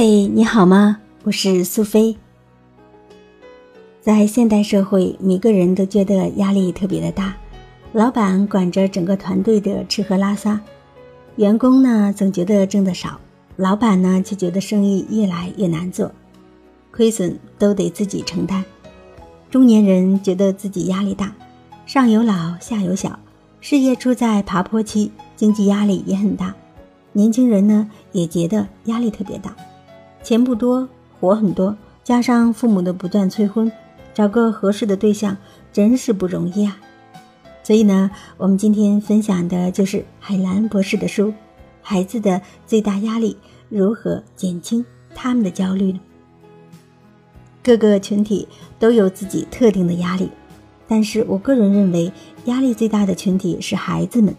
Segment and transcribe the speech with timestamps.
[0.00, 1.00] 嘿，你好吗？
[1.24, 2.16] 我是苏菲。
[4.00, 7.34] 在现代社会，每个人都觉得压力特别的大，
[7.92, 10.60] 老板管着整个团队的吃喝拉撒，
[11.34, 13.18] 员工呢总觉得挣得少，
[13.56, 16.12] 老板呢却觉得生意越来越难做，
[16.92, 18.64] 亏损都得自己承担。
[19.50, 21.34] 中年人觉得自己压力大，
[21.86, 23.18] 上有老下有小，
[23.60, 26.54] 事业处在爬坡期，经济压力也很大。
[27.14, 29.56] 年轻人呢也觉得压力特别大。
[30.28, 30.86] 钱不多，
[31.18, 31.74] 活很多，
[32.04, 33.72] 加上父母的不断催婚，
[34.12, 35.34] 找个合适的对象
[35.72, 36.76] 真是不容易啊！
[37.62, 41.28] 所以呢，我们今天分享的就是海兰博士的书
[41.80, 43.38] 《孩子的最大压力：
[43.70, 46.00] 如何减轻他们的焦虑》呢？
[47.62, 48.46] 各个群体
[48.78, 50.28] 都有自己特定的压力，
[50.86, 52.12] 但是我个人认为，
[52.44, 54.36] 压力最大的群体是孩子们，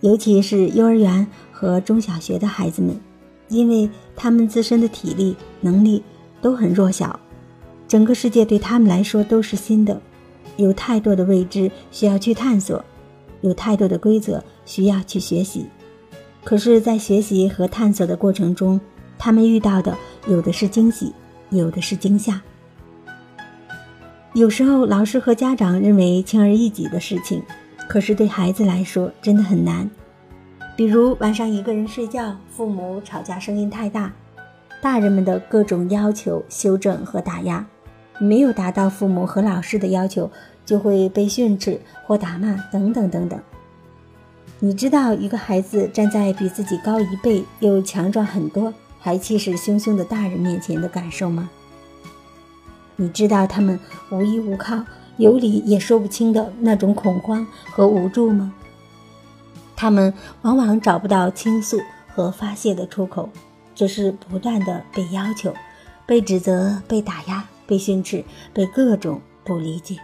[0.00, 3.00] 尤其是幼儿园和中小学的孩子们。
[3.48, 6.02] 因为他们自身的体力能力
[6.40, 7.18] 都很弱小，
[7.86, 10.00] 整个世界对他们来说都是新的，
[10.56, 12.84] 有太多的未知需要去探索，
[13.40, 15.66] 有太多的规则需要去学习。
[16.42, 18.80] 可是，在学习和探索的过程中，
[19.18, 19.96] 他们遇到的
[20.28, 21.12] 有的是惊喜，
[21.50, 22.42] 有的是惊吓。
[24.34, 27.42] 有时候，老师和家长认为轻而易举的事情，
[27.88, 29.88] 可是对孩子来说真的很难。
[30.76, 34.12] 比如晚上一个人睡觉，父母吵架声音太大，
[34.82, 37.64] 大人们的各种要求修正和打压，
[38.18, 40.28] 没有达到父母和老师的要求，
[40.66, 43.40] 就会被训斥或打骂等等等等。
[44.58, 51.48] 你知道一个孩子站在比自己高一倍又强壮很多还气势汹汹的大人面前的感受吗？
[52.96, 53.78] 你知道他们
[54.10, 54.82] 无依无靠、
[55.18, 58.52] 有理也说不清的那种恐慌和无助吗？
[59.76, 60.12] 他们
[60.42, 63.28] 往往找不到倾诉和发泄的出口，
[63.74, 65.52] 只是不断的被要求、
[66.06, 69.96] 被指责、被打压、被训斥、被各种不理解。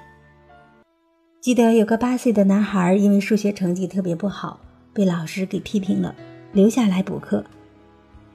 [1.41, 4.61] 记得有个八岁的男孩，因为数学成绩特别不好，
[4.93, 6.15] 被老师给批评了，
[6.53, 7.45] 留下来补课。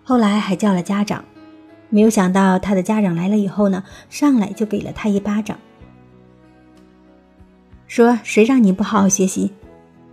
[0.04, 1.24] 后来还叫了家长，
[1.90, 5.60] 没有想到他的家长来了以后呢，上来就给了他一巴掌，
[7.88, 9.52] 说：“谁让你不好好学习？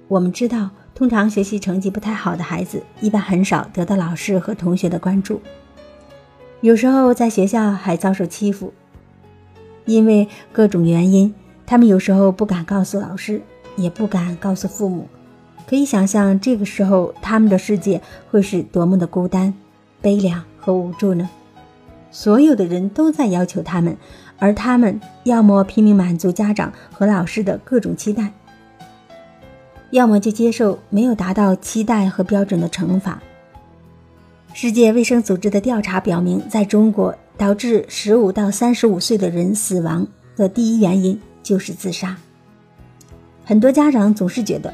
[0.08, 0.70] 我们知道。”
[1.02, 5.40] 通常学习成绩不太好的孩子，一般很少得到老师和同学的关注。
[6.60, 8.72] 有时候在学校还遭受欺负，
[9.84, 11.34] 因为各种原因，
[11.66, 13.42] 他们有时候不敢告诉老师，
[13.74, 15.08] 也不敢告诉父母。
[15.66, 19.52] 可以想象，这个时候他们的世界会是多么的孤单、
[20.00, 21.28] 悲凉和无助呢？
[22.12, 23.96] 所有的人都在要求他们，
[24.38, 28.32] 而他们要么拼命满足家长和老师的各种期待。
[29.92, 33.22] 要么就接受没有达到期待和标准的惩罚。
[34.54, 42.16] 世界卫生组织的调查表明，在中国导致十五到三十五岁的人死亡的第一原因就是自杀。
[43.44, 44.72] 很多家长总是觉得，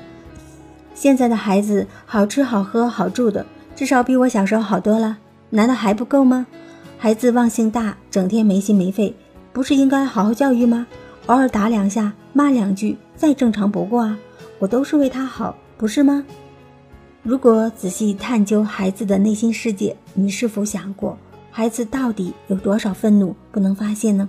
[0.95, 5.19] 现在的孩子好吃好喝好住的，至少比我小时候好多了，
[5.50, 6.47] 难道还不够吗？
[6.97, 9.12] 孩子忘性大，整天没心没肺，
[9.53, 10.87] 不是应该好好教育吗？
[11.27, 14.17] 偶尔打两下，骂两句，再正常不过啊。
[14.58, 16.24] 我都是为他好，不是吗？
[17.22, 21.16] 如果仔细探究孩子的内心世界，你是否想过，
[21.50, 24.28] 孩子到底有多少愤怒不能发泄呢？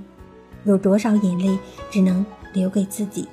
[0.65, 1.57] 有多少眼泪
[1.89, 3.27] 只能留给自己？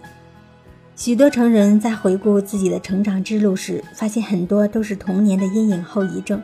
[0.94, 6.40] 许多成人在回顾自己的成长之路时，发现很多都是童年的阴影后遗症：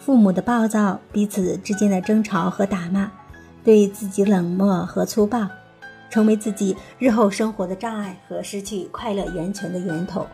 [0.00, 3.12] 父母的暴躁，彼此之间的争吵和打骂，
[3.62, 5.46] 对自己冷漠和粗暴。
[6.10, 10.26] 成为自己日后生活的障碍和失去快乐源泉的源头，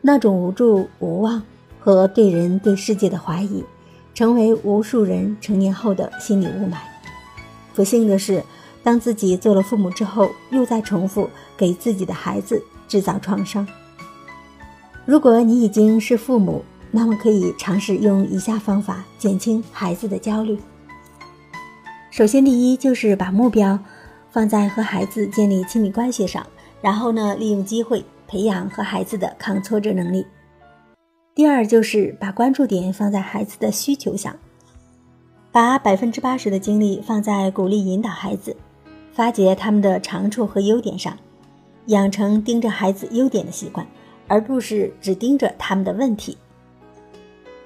[0.00, 1.42] 那种无助、无望
[1.78, 3.64] 和对人对世界的怀疑，
[4.14, 6.76] 成为无数人成年后的心理雾霾。
[7.74, 8.42] 不幸的是，
[8.82, 13.66] 当自己做了父母之后，又在重复给自己的孩子制造创伤。
[15.04, 20.58] 如果你已经是父母，那么可以尝试用以下方法减轻孩子的焦虑。
[22.10, 23.78] 首先，第一就是把目标。
[24.32, 26.44] 放在和孩子建立亲密关系上，
[26.80, 30.26] 然后呢，利用机会培养和孩子的抗挫折能力。
[31.34, 34.34] 第二就是把关注点放在孩子的需求上，
[35.52, 38.56] 把百分之八十的精力放在鼓励引导孩子，
[39.12, 41.14] 发掘他们的长处和优点上，
[41.86, 43.86] 养成盯着孩子优点的习惯，
[44.28, 46.38] 而不是只盯着他们的问题。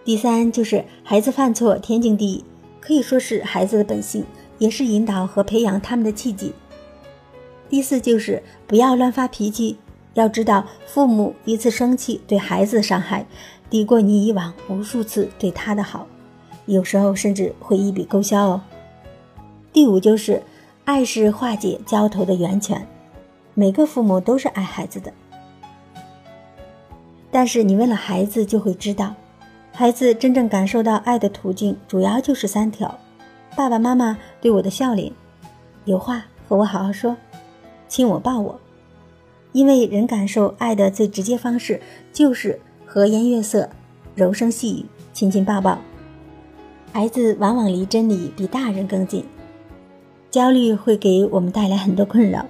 [0.04, 2.44] 第三就是孩子犯错天经地义，
[2.80, 4.24] 可以说是孩子的本性。
[4.58, 6.52] 也是引导和培养他们的契机。
[7.68, 9.76] 第四就是不要乱发脾气，
[10.14, 13.26] 要知道父母一次生气对孩子的伤害，
[13.68, 16.06] 抵过你以往无数次对他的好。
[16.66, 18.60] 有时候甚至会一笔勾销哦。
[19.72, 20.42] 第五就是，
[20.84, 22.86] 爱是化解交头的源泉，
[23.54, 25.12] 每个父母都是爱孩子的，
[27.30, 29.14] 但是你为了孩子就会知道，
[29.72, 32.98] 孩子真正感受到爱的途径主要就是三条：
[33.56, 35.10] 爸爸妈妈对我的笑脸，
[35.86, 37.16] 有话和我好好说，
[37.88, 38.60] 亲我抱我。
[39.52, 41.80] 因为人感受爱的最直接方式
[42.12, 43.70] 就是和颜悦色、
[44.14, 45.78] 柔声细语、亲亲抱抱。
[46.92, 49.24] 孩子往往离真理比大人更近。
[50.30, 52.44] 焦虑会给我们带来很多困扰，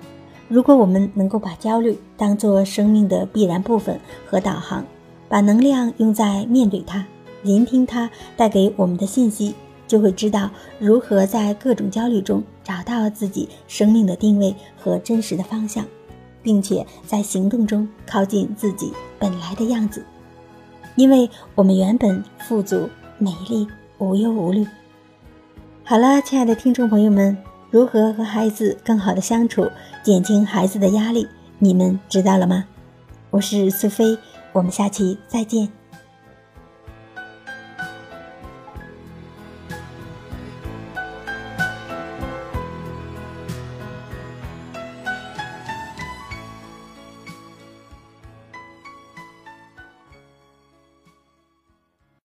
[0.48, 4.84] 如果我们能够把焦虑当做生命的必然部分和导航，
[5.28, 7.06] 把能量用在面对它、
[7.42, 9.54] 聆听它带给我们的信息，
[9.86, 15.84] 就会知道如何在各种焦虑中找到自己生命的定位和真实的方向。
[16.42, 20.04] 并且在行动中靠近自己本来的样子，
[20.94, 22.88] 因为我们原本富足、
[23.18, 23.66] 美丽、
[23.98, 24.64] 无忧无虑。
[25.82, 27.36] 好了，亲爱的听众朋友们，
[27.68, 29.68] 如何和孩子更好的相处，
[30.04, 31.26] 减轻孩子的压力，
[31.58, 32.64] 你们知道了吗？
[33.30, 34.16] 我是苏菲，
[34.52, 35.68] 我们下期再见。